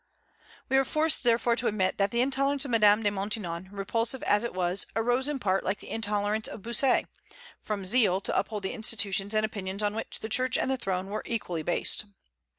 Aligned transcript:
We 0.67 0.77
are 0.77 0.83
forced 0.83 1.23
therefore 1.23 1.55
to 1.57 1.67
admit 1.67 1.99
that 1.99 2.09
the 2.09 2.21
intolerance 2.21 2.65
of 2.65 2.71
Madame 2.71 3.03
de 3.03 3.11
Maintenon, 3.11 3.69
repulsive 3.71 4.23
as 4.23 4.43
it 4.43 4.51
was, 4.51 4.87
arose 4.95 5.27
in 5.27 5.37
part, 5.37 5.63
like 5.63 5.77
the 5.77 5.91
intolerance 5.91 6.47
of 6.47 6.63
Bossuet, 6.63 7.05
from 7.61 7.85
zeal 7.85 8.19
to 8.21 8.35
uphold 8.35 8.63
the 8.63 8.73
institutions 8.73 9.35
and 9.35 9.45
opinions 9.45 9.83
on 9.83 9.93
which 9.93 10.21
the 10.21 10.27
Church 10.27 10.57
and 10.57 10.71
the 10.71 10.77
throne 10.77 11.11
were 11.11 11.21
equally 11.27 11.61
based. 11.61 12.05